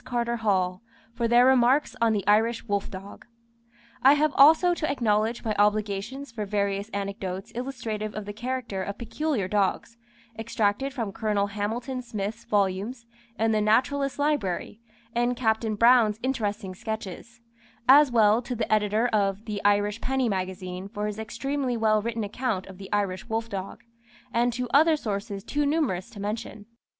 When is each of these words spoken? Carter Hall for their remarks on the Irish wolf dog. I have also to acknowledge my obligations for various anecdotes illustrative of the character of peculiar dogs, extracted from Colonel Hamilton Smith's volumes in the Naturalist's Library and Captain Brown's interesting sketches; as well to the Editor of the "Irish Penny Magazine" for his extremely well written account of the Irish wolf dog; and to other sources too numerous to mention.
Carter 0.03 0.37
Hall 0.37 0.81
for 1.13 1.27
their 1.27 1.45
remarks 1.45 1.95
on 2.01 2.11
the 2.11 2.25
Irish 2.25 2.67
wolf 2.67 2.89
dog. 2.89 3.27
I 4.01 4.13
have 4.13 4.33
also 4.33 4.73
to 4.73 4.91
acknowledge 4.91 5.43
my 5.43 5.53
obligations 5.59 6.31
for 6.31 6.43
various 6.47 6.89
anecdotes 6.91 7.51
illustrative 7.53 8.15
of 8.15 8.25
the 8.25 8.33
character 8.33 8.81
of 8.81 8.97
peculiar 8.97 9.47
dogs, 9.47 9.97
extracted 10.39 10.91
from 10.91 11.11
Colonel 11.11 11.45
Hamilton 11.53 12.01
Smith's 12.01 12.45
volumes 12.45 13.05
in 13.37 13.51
the 13.51 13.61
Naturalist's 13.61 14.17
Library 14.17 14.81
and 15.13 15.35
Captain 15.37 15.75
Brown's 15.75 16.19
interesting 16.23 16.73
sketches; 16.73 17.39
as 17.87 18.09
well 18.11 18.41
to 18.41 18.55
the 18.55 18.73
Editor 18.73 19.05
of 19.09 19.45
the 19.45 19.61
"Irish 19.63 20.01
Penny 20.01 20.27
Magazine" 20.27 20.87
for 20.89 21.05
his 21.05 21.19
extremely 21.19 21.77
well 21.77 22.01
written 22.01 22.23
account 22.23 22.65
of 22.65 22.79
the 22.79 22.91
Irish 22.91 23.29
wolf 23.29 23.49
dog; 23.49 23.83
and 24.33 24.51
to 24.53 24.67
other 24.73 24.97
sources 24.97 25.43
too 25.43 25.63
numerous 25.67 26.09
to 26.09 26.19
mention. 26.19 26.65